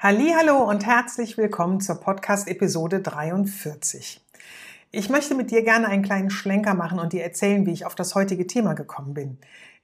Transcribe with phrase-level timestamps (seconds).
[0.00, 4.20] Hallo und herzlich willkommen zur Podcast-Episode 43.
[4.92, 7.96] Ich möchte mit dir gerne einen kleinen Schlenker machen und dir erzählen, wie ich auf
[7.96, 9.38] das heutige Thema gekommen bin.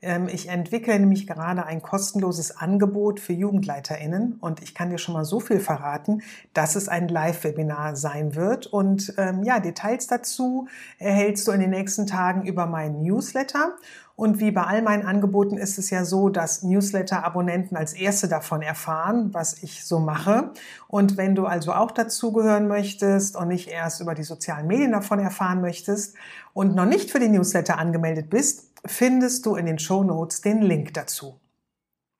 [0.04, 5.14] Ähm, ich entwickle nämlich gerade ein kostenloses Angebot für JugendleiterInnen und ich kann dir schon
[5.14, 8.66] mal so viel verraten, dass es ein Live-Webinar sein wird.
[8.66, 13.76] Und ähm, ja, Details dazu erhältst du in den nächsten Tagen über meinen Newsletter.
[14.16, 18.62] Und wie bei all meinen Angeboten ist es ja so, dass Newsletter-Abonnenten als erste davon
[18.62, 20.52] erfahren, was ich so mache.
[20.86, 25.18] Und wenn du also auch dazugehören möchtest und nicht erst über die sozialen Medien davon
[25.18, 26.14] erfahren möchtest
[26.52, 30.62] und noch nicht für die Newsletter angemeldet bist, findest du in den Show Notes den
[30.62, 31.38] Link dazu.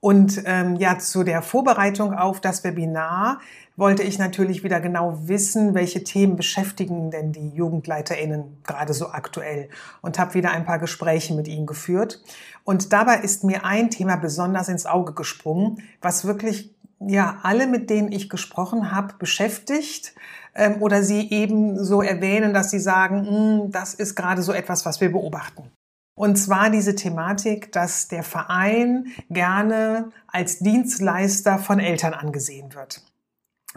[0.04, 3.40] Und ähm, ja, zu der Vorbereitung auf das Webinar
[3.74, 9.70] wollte ich natürlich wieder genau wissen, welche Themen beschäftigen denn die JugendleiterInnen gerade so aktuell
[10.02, 12.22] und habe wieder ein paar Gespräche mit ihnen geführt.
[12.64, 17.88] Und dabei ist mir ein Thema besonders ins Auge gesprungen, was wirklich ja alle, mit
[17.88, 20.14] denen ich gesprochen habe, beschäftigt
[20.54, 24.84] ähm, oder sie eben so erwähnen, dass sie sagen, hm, das ist gerade so etwas,
[24.84, 25.70] was wir beobachten.
[26.14, 33.02] Und zwar diese Thematik, dass der Verein gerne als Dienstleister von Eltern angesehen wird.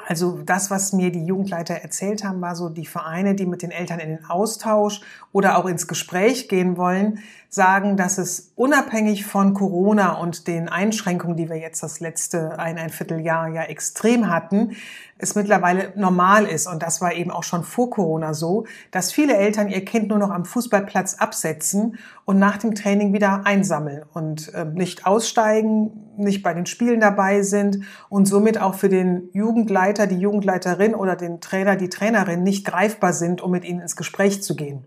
[0.06, 3.72] Also das, was mir die Jugendleiter erzählt haben, war so die Vereine, die mit den
[3.72, 9.54] Eltern in den Austausch oder auch ins Gespräch gehen wollen, sagen, dass es unabhängig von
[9.54, 14.76] Corona und den Einschränkungen, die wir jetzt das letzte ein, ein Vierteljahr ja extrem hatten,
[15.18, 19.36] es mittlerweile normal ist, und das war eben auch schon vor Corona so, dass viele
[19.36, 24.54] Eltern ihr Kind nur noch am Fußballplatz absetzen und nach dem Training wieder einsammeln und
[24.54, 30.06] äh, nicht aussteigen, nicht bei den Spielen dabei sind und somit auch für den Jugendleiter,
[30.06, 34.44] die Jugendleiterin oder den Trainer, die Trainerin nicht greifbar sind, um mit ihnen ins Gespräch
[34.44, 34.86] zu gehen.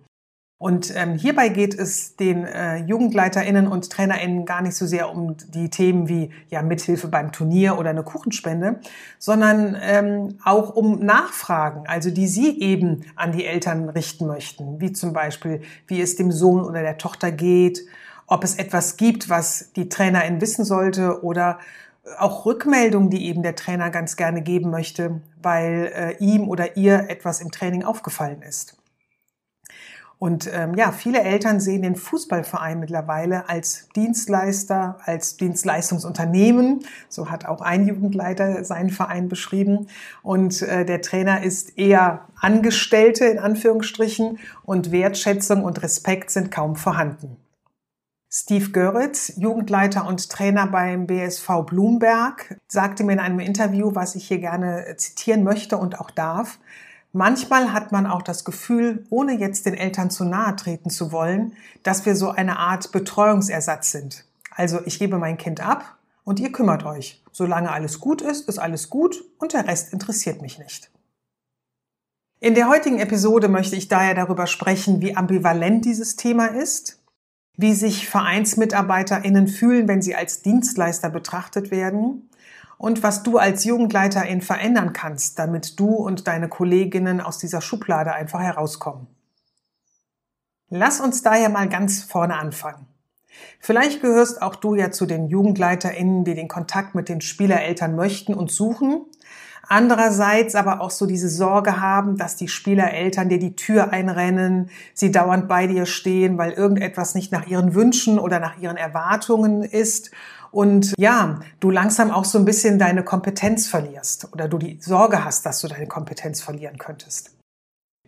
[0.61, 5.35] Und ähm, hierbei geht es den äh, JugendleiterInnen und TrainerInnen gar nicht so sehr um
[5.55, 8.79] die Themen wie ja Mithilfe beim Turnier oder eine Kuchenspende,
[9.19, 14.93] sondern ähm, auch um Nachfragen, also die sie eben an die Eltern richten möchten, wie
[14.93, 17.81] zum Beispiel, wie es dem Sohn oder der Tochter geht,
[18.27, 21.59] ob es etwas gibt, was die TrainerIn wissen sollte oder
[22.19, 27.09] auch Rückmeldungen, die eben der Trainer ganz gerne geben möchte, weil äh, ihm oder ihr
[27.09, 28.77] etwas im Training aufgefallen ist.
[30.21, 36.81] Und ähm, ja, viele Eltern sehen den Fußballverein mittlerweile als Dienstleister, als Dienstleistungsunternehmen.
[37.09, 39.87] So hat auch ein Jugendleiter seinen Verein beschrieben.
[40.23, 46.77] Und äh, der Trainer ist eher Angestellte in Anführungsstrichen und Wertschätzung und Respekt sind kaum
[46.77, 47.39] vorhanden.
[48.31, 54.29] Steve Göritz, Jugendleiter und Trainer beim BSV Blumberg, sagte mir in einem Interview, was ich
[54.29, 56.59] hier gerne zitieren möchte und auch darf,
[57.13, 61.55] Manchmal hat man auch das Gefühl, ohne jetzt den Eltern zu nahe treten zu wollen,
[61.83, 64.25] dass wir so eine Art Betreuungsersatz sind.
[64.51, 67.23] Also ich gebe mein Kind ab und ihr kümmert euch.
[67.33, 70.91] Solange alles gut ist, ist alles gut und der Rest interessiert mich nicht.
[72.39, 77.03] In der heutigen Episode möchte ich daher darüber sprechen, wie ambivalent dieses Thema ist,
[77.57, 82.30] wie sich VereinsmitarbeiterInnen fühlen, wenn sie als Dienstleister betrachtet werden
[82.81, 88.15] und was du als Jugendleiterin verändern kannst, damit du und deine Kolleginnen aus dieser Schublade
[88.15, 89.07] einfach herauskommen.
[90.71, 92.87] Lass uns daher mal ganz vorne anfangen.
[93.59, 98.33] Vielleicht gehörst auch du ja zu den JugendleiterInnen, die den Kontakt mit den Spielereltern möchten
[98.33, 99.05] und suchen.
[99.69, 105.13] Andererseits aber auch so diese Sorge haben, dass die Spielereltern dir die Tür einrennen, sie
[105.13, 110.11] dauernd bei dir stehen, weil irgendetwas nicht nach ihren Wünschen oder nach ihren Erwartungen ist
[110.51, 115.25] und ja, du langsam auch so ein bisschen deine Kompetenz verlierst oder du die Sorge
[115.25, 117.31] hast, dass du deine Kompetenz verlieren könntest.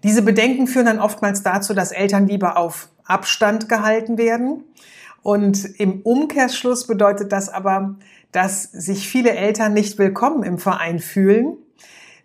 [0.03, 4.65] Diese Bedenken führen dann oftmals dazu, dass Eltern lieber auf Abstand gehalten werden.
[5.23, 7.95] Und im Umkehrschluss bedeutet das aber,
[8.33, 11.57] dass sich viele Eltern nicht willkommen im Verein fühlen,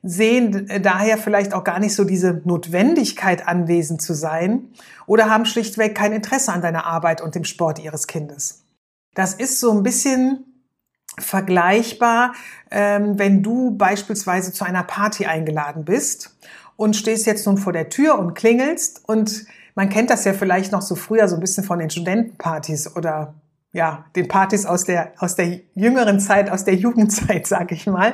[0.01, 4.69] sehen daher vielleicht auch gar nicht so diese Notwendigkeit anwesend zu sein
[5.05, 8.66] oder haben schlichtweg kein Interesse an deiner Arbeit und dem Sport ihres Kindes.
[9.17, 10.45] Das ist so ein bisschen
[11.17, 12.33] vergleichbar,
[12.69, 16.37] ähm, wenn du beispielsweise zu einer Party eingeladen bist
[16.75, 20.71] und stehst jetzt nun vor der Tür und klingelst und man kennt das ja vielleicht
[20.71, 23.33] noch so früher so ein bisschen von den Studentenpartys oder
[23.71, 28.13] ja, den Partys aus der, aus der jüngeren Zeit, aus der Jugendzeit, sag ich mal.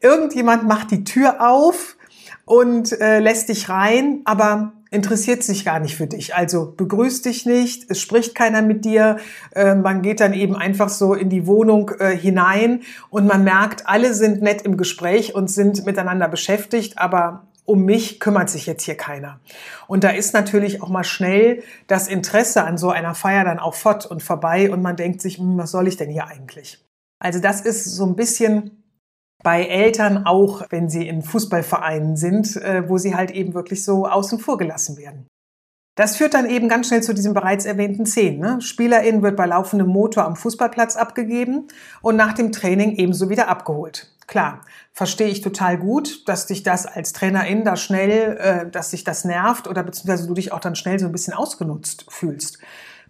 [0.00, 1.98] Irgendjemand macht die Tür auf
[2.46, 6.34] und äh, lässt dich rein, aber interessiert sich gar nicht für dich.
[6.34, 9.18] Also begrüßt dich nicht, es spricht keiner mit dir,
[9.54, 13.86] äh, man geht dann eben einfach so in die Wohnung äh, hinein und man merkt,
[13.86, 18.82] alle sind nett im Gespräch und sind miteinander beschäftigt, aber um mich kümmert sich jetzt
[18.82, 19.38] hier keiner.
[19.86, 23.74] Und da ist natürlich auch mal schnell das Interesse an so einer Feier dann auch
[23.74, 26.84] fort und vorbei und man denkt sich, hm, was soll ich denn hier eigentlich?
[27.20, 28.79] Also das ist so ein bisschen
[29.42, 34.06] bei Eltern auch, wenn sie in Fußballvereinen sind, äh, wo sie halt eben wirklich so
[34.06, 35.26] außen vor gelassen werden.
[35.96, 38.38] Das führt dann eben ganz schnell zu diesem bereits erwähnten Szenen.
[38.38, 38.60] Ne?
[38.60, 41.68] Spielerin wird bei laufendem Motor am Fußballplatz abgegeben
[42.00, 44.10] und nach dem Training ebenso wieder abgeholt.
[44.26, 44.60] Klar,
[44.92, 49.24] verstehe ich total gut, dass dich das als Trainerin da schnell, äh, dass sich das
[49.24, 52.60] nervt oder beziehungsweise du dich auch dann schnell so ein bisschen ausgenutzt fühlst.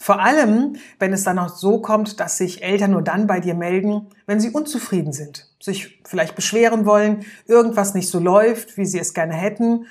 [0.03, 3.55] Vor allem, wenn es dann noch so kommt, dass sich Eltern nur dann bei dir
[3.55, 8.99] melden, wenn sie unzufrieden sind, sich vielleicht beschweren wollen, irgendwas nicht so läuft, wie sie
[8.99, 9.85] es gerne hätten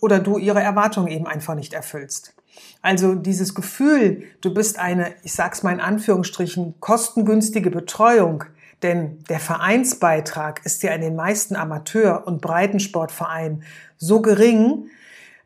[0.00, 2.34] oder du ihre Erwartungen eben einfach nicht erfüllst.
[2.80, 8.44] Also dieses Gefühl, du bist eine, ich sag's mal in Anführungsstrichen, kostengünstige Betreuung,
[8.82, 13.62] denn der Vereinsbeitrag ist ja in den meisten Amateur- und Breitensportvereinen
[13.98, 14.86] so gering,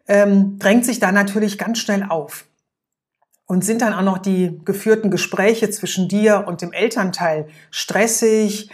[0.07, 2.48] ähm, drängt sich da natürlich ganz schnell auf.
[3.49, 8.71] Und sind dann auch noch die geführten Gespräche zwischen dir und dem Elternteil stressig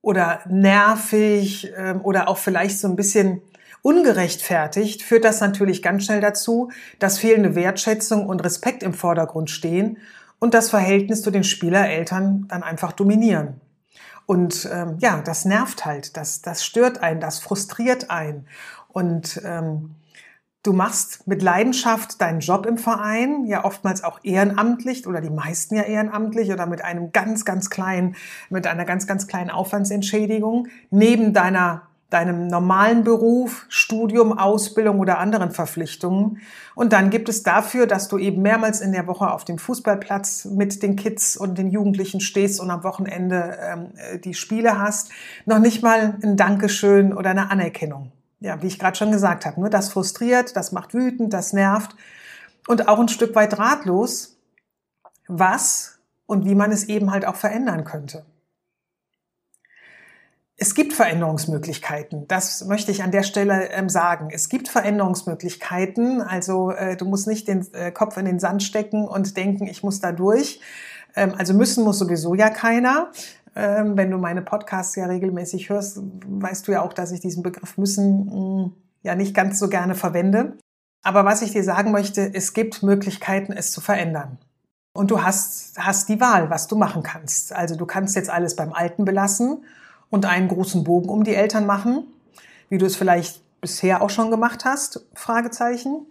[0.00, 3.42] oder nervig ähm, oder auch vielleicht so ein bisschen
[3.82, 9.98] ungerechtfertigt, führt das natürlich ganz schnell dazu, dass fehlende Wertschätzung und Respekt im Vordergrund stehen
[10.38, 13.60] und das Verhältnis zu den Spielereltern dann einfach dominieren.
[14.26, 18.46] Und ähm, ja, das nervt halt, das, das stört einen, das frustriert einen.
[18.88, 19.96] Und ähm,
[20.64, 25.76] du machst mit Leidenschaft deinen Job im Verein, ja oftmals auch ehrenamtlich oder die meisten
[25.76, 28.16] ja ehrenamtlich oder mit einem ganz, ganz kleinen,
[28.50, 35.50] mit einer ganz, ganz kleinen Aufwandsentschädigung neben deiner deinem normalen Beruf, Studium, Ausbildung oder anderen
[35.50, 36.38] Verpflichtungen.
[36.76, 40.44] Und dann gibt es dafür, dass du eben mehrmals in der Woche auf dem Fußballplatz
[40.44, 45.10] mit den Kids und den Jugendlichen stehst und am Wochenende ähm, die Spiele hast,
[45.44, 48.12] noch nicht mal ein Dankeschön oder eine Anerkennung.
[48.44, 51.96] Ja, wie ich gerade schon gesagt habe, nur das frustriert, das macht wütend, das nervt
[52.68, 54.36] und auch ein Stück weit ratlos,
[55.26, 58.26] was und wie man es eben halt auch verändern könnte.
[60.58, 62.28] Es gibt Veränderungsmöglichkeiten.
[62.28, 64.28] Das möchte ich an der Stelle ähm, sagen.
[64.30, 66.20] Es gibt Veränderungsmöglichkeiten.
[66.20, 69.82] Also äh, du musst nicht den äh, Kopf in den Sand stecken und denken, ich
[69.82, 70.60] muss da durch.
[71.16, 73.10] Ähm, also müssen muss sowieso ja keiner.
[73.56, 77.42] Ähm, wenn du meine Podcasts ja regelmäßig hörst, weißt du ja auch, dass ich diesen
[77.42, 78.70] Begriff müssen mh,
[79.02, 80.56] ja nicht ganz so gerne verwende.
[81.02, 84.38] Aber was ich dir sagen möchte, es gibt Möglichkeiten, es zu verändern.
[84.94, 87.52] Und du hast, hast die Wahl, was du machen kannst.
[87.52, 89.64] Also du kannst jetzt alles beim Alten belassen
[90.08, 92.06] und einen großen Bogen um die Eltern machen,
[92.68, 96.06] wie du es vielleicht bisher auch schon gemacht hast, Fragezeichen.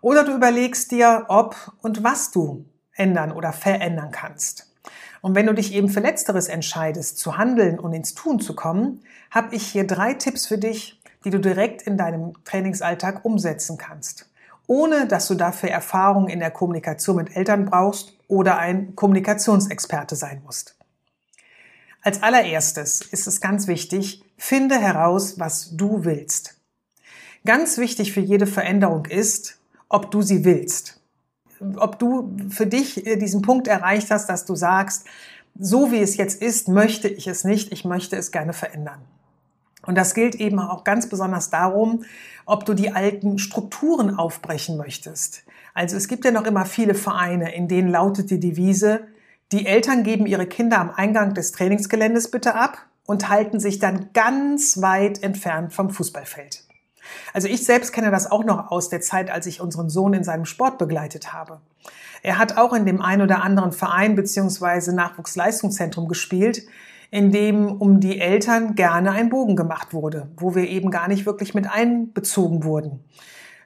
[0.00, 4.73] Oder du überlegst dir, ob und was du ändern oder verändern kannst.
[5.24, 9.00] Und wenn du dich eben für Letzteres entscheidest, zu handeln und ins Tun zu kommen,
[9.30, 14.28] habe ich hier drei Tipps für dich, die du direkt in deinem Trainingsalltag umsetzen kannst,
[14.66, 20.42] ohne dass du dafür Erfahrung in der Kommunikation mit Eltern brauchst oder ein Kommunikationsexperte sein
[20.44, 20.76] musst.
[22.02, 26.60] Als allererstes ist es ganz wichtig, finde heraus, was du willst.
[27.46, 31.00] Ganz wichtig für jede Veränderung ist, ob du sie willst.
[31.76, 35.06] Ob du für dich äh, diesen Punkt erreicht hast, dass du sagst,
[35.58, 39.00] so wie es jetzt ist, möchte ich es nicht, ich möchte es gerne verändern.
[39.86, 42.04] Und das gilt eben auch ganz besonders darum,
[42.46, 45.44] ob du die alten Strukturen aufbrechen möchtest.
[45.74, 49.00] Also es gibt ja noch immer viele Vereine, in denen lautet die Devise,
[49.52, 54.10] die Eltern geben ihre Kinder am Eingang des Trainingsgeländes bitte ab und halten sich dann
[54.14, 56.63] ganz weit entfernt vom Fußballfeld.
[57.32, 60.24] Also ich selbst kenne das auch noch aus der Zeit, als ich unseren Sohn in
[60.24, 61.60] seinem Sport begleitet habe.
[62.22, 66.62] Er hat auch in dem ein oder anderen Verein beziehungsweise Nachwuchsleistungszentrum gespielt,
[67.10, 71.26] in dem um die Eltern gerne ein Bogen gemacht wurde, wo wir eben gar nicht
[71.26, 73.04] wirklich mit einbezogen wurden.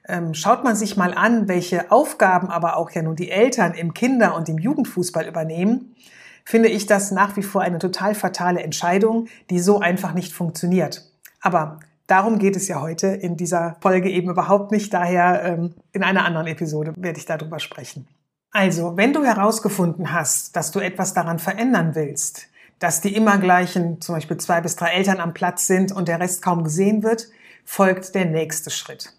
[0.07, 3.93] Ähm, schaut man sich mal an, welche Aufgaben aber auch ja nun die Eltern im
[3.93, 5.95] Kinder- und im Jugendfußball übernehmen,
[6.43, 11.09] finde ich das nach wie vor eine total fatale Entscheidung, die so einfach nicht funktioniert.
[11.41, 11.79] Aber
[12.09, 14.91] Darum geht es ja heute in dieser Folge eben überhaupt nicht.
[14.91, 18.07] Daher ähm, in einer anderen Episode werde ich darüber sprechen.
[18.49, 22.47] Also, wenn du herausgefunden hast, dass du etwas daran verändern willst,
[22.79, 26.19] dass die immer gleichen, zum Beispiel zwei bis drei Eltern am Platz sind und der
[26.19, 27.27] Rest kaum gesehen wird,
[27.63, 29.13] folgt der nächste Schritt.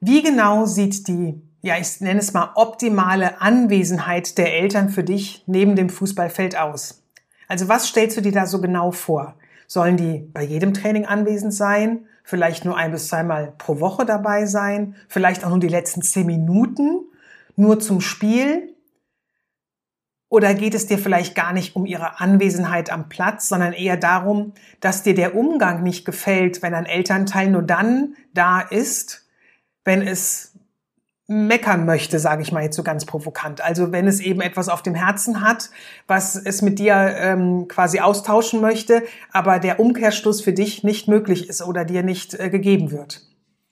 [0.00, 5.44] Wie genau sieht die, ja, ich nenne es mal optimale Anwesenheit der Eltern für dich
[5.46, 7.04] neben dem Fußballfeld aus?
[7.46, 9.36] Also was stellst du dir da so genau vor?
[9.72, 12.04] Sollen die bei jedem Training anwesend sein?
[12.24, 14.96] Vielleicht nur ein bis zweimal pro Woche dabei sein?
[15.08, 17.06] Vielleicht auch nur die letzten zehn Minuten?
[17.56, 18.76] Nur zum Spiel?
[20.28, 24.52] Oder geht es dir vielleicht gar nicht um ihre Anwesenheit am Platz, sondern eher darum,
[24.80, 29.26] dass dir der Umgang nicht gefällt, wenn ein Elternteil nur dann da ist,
[29.86, 30.51] wenn es
[31.32, 33.60] meckern möchte, sage ich mal jetzt so ganz provokant.
[33.60, 35.70] Also wenn es eben etwas auf dem Herzen hat,
[36.06, 41.48] was es mit dir ähm, quasi austauschen möchte, aber der Umkehrschluss für dich nicht möglich
[41.48, 43.22] ist oder dir nicht äh, gegeben wird.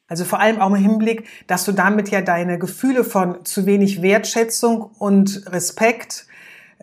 [0.09, 4.03] Also vor allem auch im Hinblick, dass du damit ja deine Gefühle von zu wenig
[4.03, 6.27] Wertschätzung und Respekt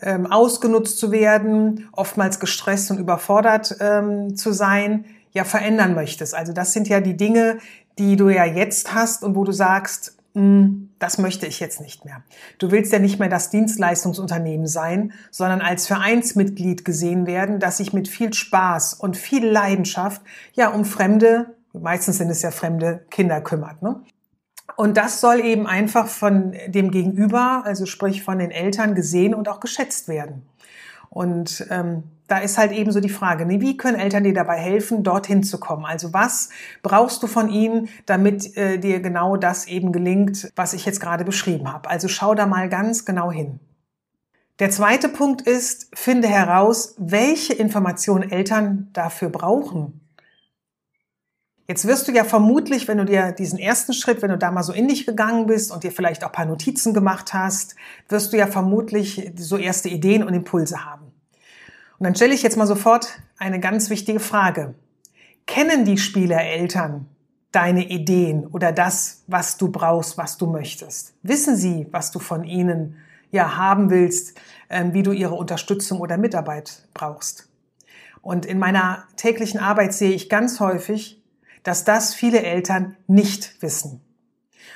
[0.02, 6.36] ähm, ausgenutzt zu werden, oftmals gestresst und überfordert ähm, zu sein, ja verändern möchtest.
[6.36, 7.58] Also das sind ja die Dinge,
[8.00, 10.17] die du ja jetzt hast und wo du sagst,
[11.00, 12.24] das möchte ich jetzt nicht mehr.
[12.58, 17.94] Du willst ja nicht mehr das Dienstleistungsunternehmen sein, sondern als Vereinsmitglied gesehen werden, das sich
[17.94, 20.22] mit viel Spaß und viel Leidenschaft
[20.54, 23.82] ja um fremde, meistens sind es ja fremde Kinder kümmert.
[23.82, 24.02] Ne?
[24.76, 29.50] Und das soll eben einfach von dem Gegenüber, also sprich von den Eltern, gesehen und
[29.50, 30.48] auch geschätzt werden.
[31.10, 34.58] Und ähm, da ist halt eben so die Frage, ne, wie können Eltern dir dabei
[34.58, 35.86] helfen, dorthin zu kommen?
[35.86, 36.50] Also was
[36.84, 41.24] brauchst du von ihnen, damit äh, dir genau das eben gelingt, was ich jetzt gerade
[41.24, 41.90] beschrieben habe?
[41.90, 43.60] Also schau da mal ganz genau hin.
[44.60, 50.02] Der zweite Punkt ist, finde heraus, welche Informationen Eltern dafür brauchen.
[51.68, 54.64] Jetzt wirst du ja vermutlich, wenn du dir diesen ersten Schritt, wenn du da mal
[54.64, 57.76] so in dich gegangen bist und dir vielleicht auch ein paar Notizen gemacht hast,
[58.10, 61.07] wirst du ja vermutlich so erste Ideen und Impulse haben.
[62.00, 64.76] Und dann stelle ich jetzt mal sofort eine ganz wichtige Frage.
[65.46, 67.08] Kennen die Spielereltern
[67.52, 71.16] deine Ideen oder das, was du brauchst, was du möchtest?
[71.24, 72.98] Wissen sie, was du von ihnen
[73.32, 74.40] ja haben willst,
[74.70, 77.50] ähm, wie du ihre Unterstützung oder Mitarbeit brauchst?
[78.22, 81.24] Und in meiner täglichen Arbeit sehe ich ganz häufig,
[81.64, 84.02] dass das viele Eltern nicht wissen.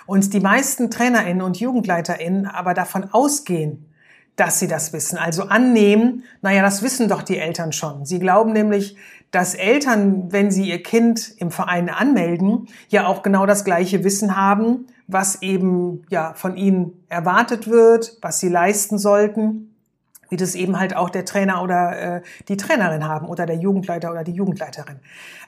[0.06, 3.91] Und die meisten Trainerinnen und Jugendleiterinnen aber davon ausgehen,
[4.36, 5.18] dass sie das wissen.
[5.18, 8.06] Also annehmen, naja, das wissen doch die Eltern schon.
[8.06, 8.98] Sie glauben nämlich,
[9.32, 14.36] dass Eltern, wenn sie ihr Kind im Verein anmelden, ja auch genau das gleiche Wissen
[14.36, 19.71] haben, was eben ja von ihnen erwartet wird, was sie leisten sollten
[20.32, 24.12] wie das eben halt auch der Trainer oder äh, die Trainerin haben oder der Jugendleiter
[24.12, 24.96] oder die Jugendleiterin.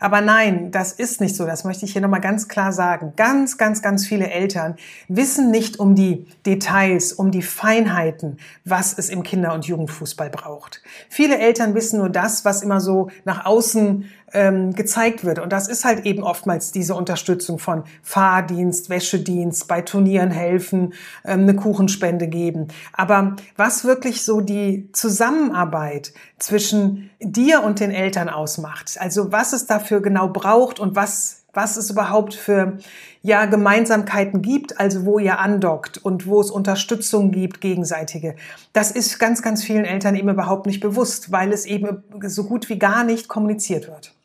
[0.01, 1.45] Aber nein, das ist nicht so.
[1.45, 3.13] Das möchte ich hier nochmal ganz klar sagen.
[3.15, 4.75] Ganz, ganz, ganz viele Eltern
[5.07, 10.81] wissen nicht um die Details, um die Feinheiten, was es im Kinder- und Jugendfußball braucht.
[11.09, 15.39] Viele Eltern wissen nur das, was immer so nach außen ähm, gezeigt wird.
[15.39, 21.41] Und das ist halt eben oftmals diese Unterstützung von Fahrdienst, Wäschedienst, bei Turnieren helfen, ähm,
[21.41, 22.67] eine Kuchenspende geben.
[22.91, 29.67] Aber was wirklich so die Zusammenarbeit zwischen dir und den Eltern ausmacht, also was es
[29.67, 32.77] dafür genau braucht und was was es überhaupt für
[33.21, 38.35] ja Gemeinsamkeiten gibt, also wo ihr andockt und wo es Unterstützung gibt, gegenseitige.
[38.73, 42.69] Das ist ganz, ganz vielen Eltern eben überhaupt nicht bewusst, weil es eben so gut
[42.69, 44.15] wie gar nicht kommuniziert wird.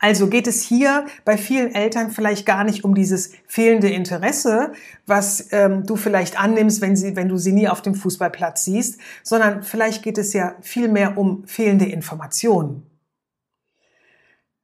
[0.00, 4.72] Also geht es hier bei vielen Eltern vielleicht gar nicht um dieses fehlende Interesse,
[5.06, 8.98] was ähm, du vielleicht annimmst, wenn, sie, wenn du sie nie auf dem Fußballplatz siehst,
[9.22, 12.86] sondern vielleicht geht es ja viel mehr um fehlende Informationen.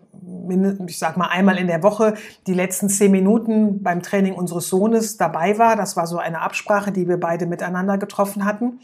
[0.87, 2.15] ich sag mal einmal in der Woche
[2.47, 5.77] die letzten zehn Minuten beim Training unseres Sohnes dabei war.
[5.77, 8.81] Das war so eine Absprache, die wir beide miteinander getroffen hatten.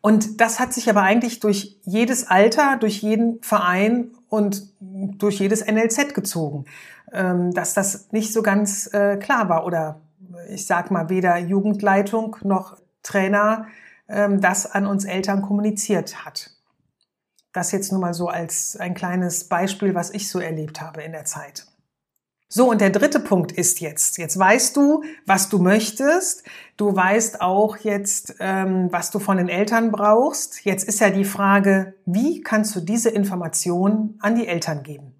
[0.00, 5.64] Und das hat sich aber eigentlich durch jedes Alter, durch jeden Verein und durch jedes
[5.66, 6.64] NLZ gezogen,
[7.12, 10.00] ähm, dass das nicht so ganz äh, klar war oder
[10.48, 13.66] ich sag mal weder Jugendleitung noch Trainer
[14.08, 16.50] ähm, das an uns Eltern kommuniziert hat.
[17.52, 21.12] Das jetzt nur mal so als ein kleines Beispiel, was ich so erlebt habe in
[21.12, 21.66] der Zeit.
[22.48, 26.44] So, und der dritte Punkt ist jetzt, jetzt weißt du, was du möchtest,
[26.76, 30.64] du weißt auch jetzt, ähm, was du von den Eltern brauchst.
[30.64, 35.15] Jetzt ist ja die Frage, wie kannst du diese Information an die Eltern geben?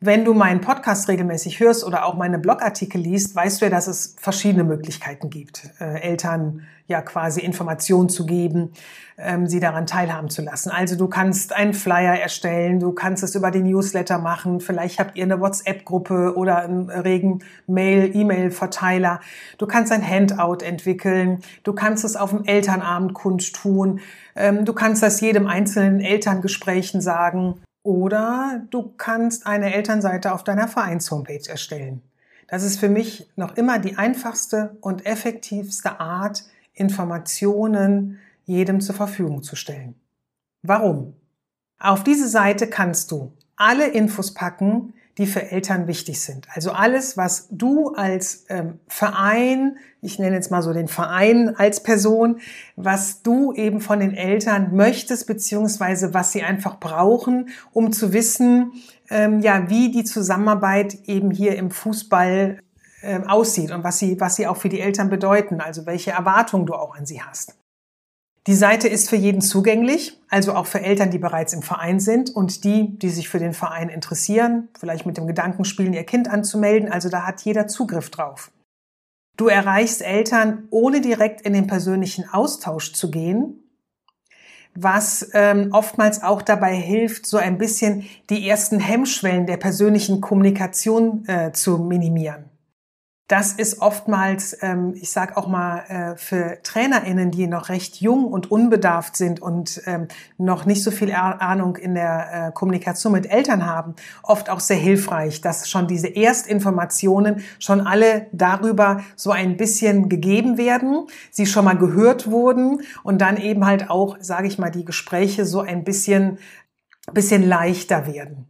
[0.00, 3.88] Wenn du meinen Podcast regelmäßig hörst oder auch meine Blogartikel liest, weißt du ja, dass
[3.88, 8.74] es verschiedene Möglichkeiten gibt, äh, Eltern ja quasi Informationen zu geben,
[9.18, 10.70] ähm, sie daran teilhaben zu lassen.
[10.70, 15.16] Also du kannst einen Flyer erstellen, du kannst es über die Newsletter machen, vielleicht habt
[15.16, 19.18] ihr eine WhatsApp-Gruppe oder einen regen Mail, E-Mail-Verteiler.
[19.58, 23.98] Du kannst ein Handout entwickeln, du kannst es auf dem Elternabend kundtun,
[24.36, 27.56] ähm, du kannst das jedem einzelnen Elterngesprächen sagen.
[27.88, 32.02] Oder du kannst eine Elternseite auf deiner Vereins-Homepage erstellen.
[32.46, 39.42] Das ist für mich noch immer die einfachste und effektivste Art, Informationen jedem zur Verfügung
[39.42, 39.94] zu stellen.
[40.60, 41.14] Warum?
[41.78, 46.46] Auf diese Seite kannst du alle Infos packen, die für Eltern wichtig sind.
[46.54, 51.82] Also alles, was du als ähm, Verein, ich nenne jetzt mal so den Verein als
[51.82, 52.38] Person,
[52.76, 58.72] was du eben von den Eltern möchtest, beziehungsweise was sie einfach brauchen, um zu wissen,
[59.10, 62.60] ähm, ja, wie die Zusammenarbeit eben hier im Fußball
[63.02, 66.66] ähm, aussieht und was sie, was sie auch für die Eltern bedeuten, also welche Erwartungen
[66.66, 67.57] du auch an sie hast.
[68.46, 72.30] Die Seite ist für jeden zugänglich, also auch für Eltern, die bereits im Verein sind
[72.30, 76.28] und die, die sich für den Verein interessieren, vielleicht mit dem Gedanken spielen, ihr Kind
[76.28, 76.90] anzumelden.
[76.90, 78.50] Also da hat jeder Zugriff drauf.
[79.36, 83.62] Du erreichst Eltern, ohne direkt in den persönlichen Austausch zu gehen,
[84.74, 91.26] was ähm, oftmals auch dabei hilft, so ein bisschen die ersten Hemmschwellen der persönlichen Kommunikation
[91.28, 92.44] äh, zu minimieren.
[93.28, 98.24] Das ist oftmals, ähm, ich sage auch mal, äh, für TrainerInnen, die noch recht jung
[98.24, 100.08] und unbedarft sind und ähm,
[100.38, 104.78] noch nicht so viel Ahnung in der äh, Kommunikation mit Eltern haben, oft auch sehr
[104.78, 111.66] hilfreich, dass schon diese Erstinformationen schon alle darüber so ein bisschen gegeben werden, sie schon
[111.66, 115.84] mal gehört wurden und dann eben halt auch, sage ich mal, die Gespräche so ein
[115.84, 116.38] bisschen,
[117.12, 118.48] bisschen leichter werden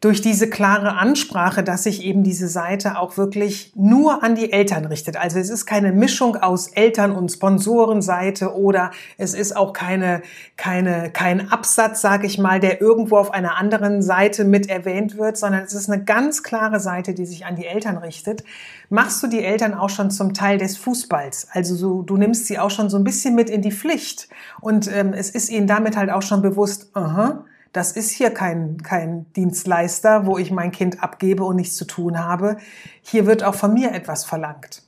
[0.00, 4.84] durch diese klare Ansprache, dass sich eben diese Seite auch wirklich nur an die Eltern
[4.84, 5.16] richtet.
[5.16, 10.22] Also es ist keine Mischung aus Eltern- und Sponsorenseite oder es ist auch keine,
[10.56, 15.36] keine, kein Absatz, sage ich mal, der irgendwo auf einer anderen Seite mit erwähnt wird,
[15.36, 18.44] sondern es ist eine ganz klare Seite, die sich an die Eltern richtet.
[18.90, 21.48] Machst du die Eltern auch schon zum Teil des Fußballs?
[21.50, 24.28] Also so, du nimmst sie auch schon so ein bisschen mit in die Pflicht
[24.60, 28.82] und ähm, es ist ihnen damit halt auch schon bewusst, aha, das ist hier kein,
[28.82, 32.56] kein Dienstleister, wo ich mein Kind abgebe und nichts zu tun habe.
[33.02, 34.82] Hier wird auch von mir etwas verlangt.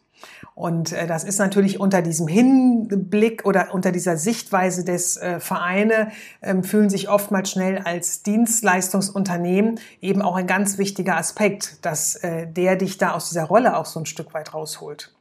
[0.55, 6.11] Und äh, das ist natürlich unter diesem Hinblick oder unter dieser Sichtweise des äh, Vereine
[6.43, 12.47] ähm, fühlen sich oftmals schnell als Dienstleistungsunternehmen eben auch ein ganz wichtiger Aspekt, dass äh,
[12.47, 15.15] der dich da aus dieser Rolle auch so ein Stück weit rausholt.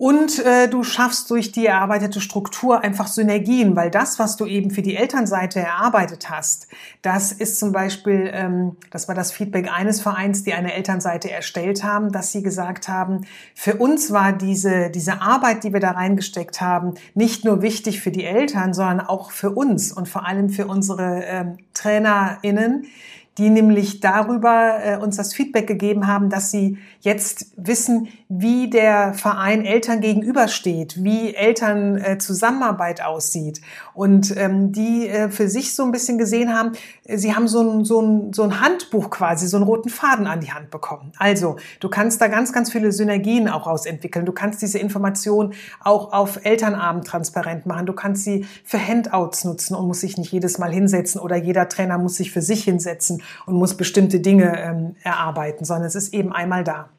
[0.00, 4.70] Und äh, du schaffst durch die erarbeitete Struktur einfach Synergien, weil das, was du eben
[4.70, 6.68] für die Elternseite erarbeitet hast,
[7.02, 11.84] das ist zum Beispiel, ähm, das war das Feedback eines Vereins, die eine Elternseite erstellt
[11.84, 16.62] haben, dass sie gesagt haben, für uns war diese, diese Arbeit, die wir da reingesteckt
[16.62, 20.66] haben, nicht nur wichtig für die Eltern, sondern auch für uns und vor allem für
[20.66, 22.86] unsere ähm, TrainerInnen,
[23.40, 29.14] die nämlich darüber äh, uns das Feedback gegeben haben, dass sie jetzt wissen, wie der
[29.14, 32.18] Verein Eltern gegenübersteht, wie Eltern äh,
[33.02, 33.62] aussieht
[33.94, 36.72] und ähm, die äh, für sich so ein bisschen gesehen haben,
[37.04, 40.26] äh, sie haben so ein, so, ein, so ein Handbuch quasi, so einen roten Faden
[40.26, 41.12] an die Hand bekommen.
[41.18, 44.26] Also du kannst da ganz, ganz viele Synergien auch rausentwickeln.
[44.26, 47.86] Du kannst diese Information auch auf Elternabend transparent machen.
[47.86, 51.70] Du kannst sie für Handouts nutzen und muss sich nicht jedes Mal hinsetzen oder jeder
[51.70, 56.14] Trainer muss sich für sich hinsetzen und muss bestimmte Dinge ähm, erarbeiten, sondern es ist
[56.14, 56.90] eben einmal da.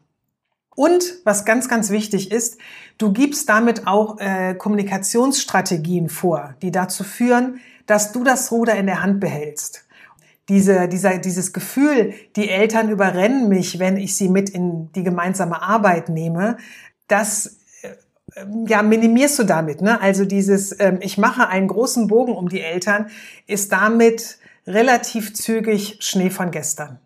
[0.75, 2.57] Und was ganz, ganz wichtig ist,
[2.97, 8.85] du gibst damit auch äh, Kommunikationsstrategien vor, die dazu führen, dass du das Ruder in
[8.85, 9.85] der Hand behältst.
[10.49, 15.61] Diese, dieser, dieses Gefühl, die Eltern überrennen mich, wenn ich sie mit in die gemeinsame
[15.61, 16.57] Arbeit nehme,
[17.07, 19.81] das äh, ja, minimierst du damit.
[19.81, 20.01] Ne?
[20.01, 23.07] Also dieses, ähm, ich mache einen großen Bogen um die Eltern,
[23.45, 26.99] ist damit relativ zügig Schnee von gestern.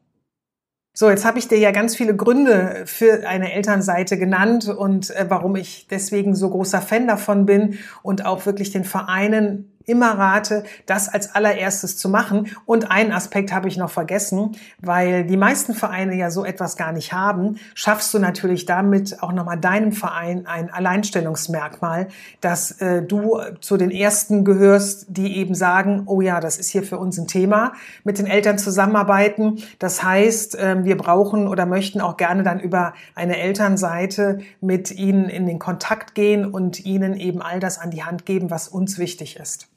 [0.98, 5.26] So, jetzt habe ich dir ja ganz viele Gründe für eine Elternseite genannt und äh,
[5.28, 10.64] warum ich deswegen so großer Fan davon bin und auch wirklich den Vereinen immer rate,
[10.86, 12.52] das als allererstes zu machen.
[12.66, 16.92] Und einen Aspekt habe ich noch vergessen, weil die meisten Vereine ja so etwas gar
[16.92, 22.08] nicht haben, schaffst du natürlich damit auch nochmal deinem Verein ein Alleinstellungsmerkmal,
[22.42, 26.84] dass äh, du zu den Ersten gehörst, die eben sagen, oh ja, das ist hier
[26.84, 29.62] für uns ein Thema, mit den Eltern zusammenarbeiten.
[29.80, 35.30] Das heißt, äh, wir brauchen oder möchten auch gerne dann über eine Elternseite mit ihnen
[35.30, 38.98] in den Kontakt gehen und ihnen eben all das an die Hand geben, was uns
[38.98, 39.68] wichtig ist.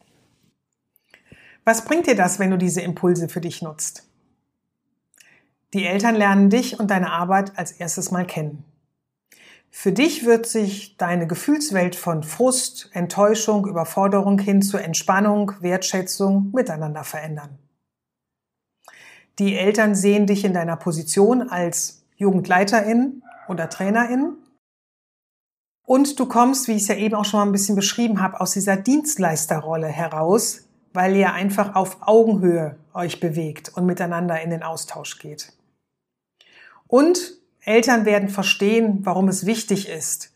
[1.68, 4.08] Was bringt dir das, wenn du diese Impulse für dich nutzt?
[5.74, 8.64] Die Eltern lernen dich und deine Arbeit als erstes mal kennen.
[9.70, 17.04] Für dich wird sich deine Gefühlswelt von Frust, Enttäuschung, Überforderung hin zu Entspannung, Wertschätzung miteinander
[17.04, 17.58] verändern.
[19.38, 24.38] Die Eltern sehen dich in deiner Position als Jugendleiterin oder Trainerin
[25.82, 28.40] und du kommst, wie ich es ja eben auch schon mal ein bisschen beschrieben habe,
[28.40, 34.62] aus dieser Dienstleisterrolle heraus, weil ihr einfach auf Augenhöhe euch bewegt und miteinander in den
[34.62, 35.52] Austausch geht.
[36.86, 40.32] Und Eltern werden verstehen, warum es wichtig ist,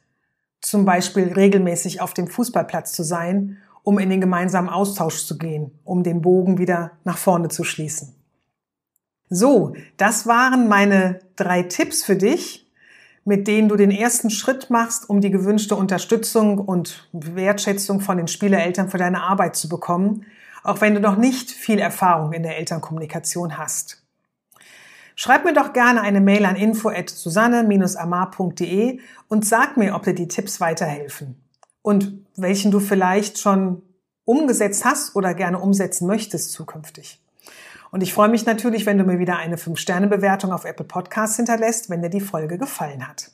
[0.61, 5.73] zum Beispiel regelmäßig auf dem Fußballplatz zu sein, um in den gemeinsamen Austausch zu gehen,
[5.85, 8.15] um den Bogen wieder nach vorne zu schließen.
[9.29, 12.71] So, das waren meine drei Tipps für dich,
[13.25, 18.29] mit denen du den ersten Schritt machst, um die gewünschte Unterstützung und Wertschätzung von den
[18.29, 20.27] Spielereltern für deine Arbeit zu bekommen
[20.63, 24.03] auch wenn du noch nicht viel Erfahrung in der Elternkommunikation hast.
[25.15, 30.61] Schreib mir doch gerne eine Mail an info@susanne-amar.de und sag mir, ob dir die Tipps
[30.61, 31.37] weiterhelfen
[31.83, 33.83] und welchen du vielleicht schon
[34.25, 37.21] umgesetzt hast oder gerne umsetzen möchtest zukünftig.
[37.91, 41.91] Und ich freue mich natürlich, wenn du mir wieder eine 5-Sterne-Bewertung auf Apple Podcasts hinterlässt,
[41.91, 43.31] wenn dir die Folge gefallen hat.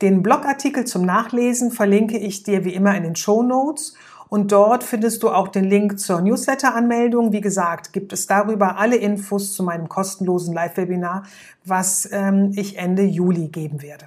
[0.00, 3.94] Den Blogartikel zum Nachlesen verlinke ich dir wie immer in den Show Notes
[4.28, 7.32] und dort findest du auch den Link zur Newsletter-Anmeldung.
[7.32, 11.24] Wie gesagt, gibt es darüber alle Infos zu meinem kostenlosen Live-Webinar,
[11.64, 14.06] was ähm, ich Ende Juli geben werde.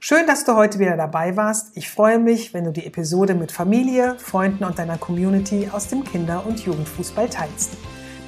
[0.00, 1.76] Schön, dass du heute wieder dabei warst.
[1.76, 6.04] Ich freue mich, wenn du die Episode mit Familie, Freunden und deiner Community aus dem
[6.04, 7.78] Kinder- und Jugendfußball teilst.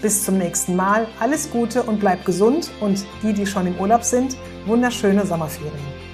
[0.00, 1.06] Bis zum nächsten Mal.
[1.20, 6.05] Alles Gute und bleib gesund und die, die schon im Urlaub sind, wunderschöne Sommerferien.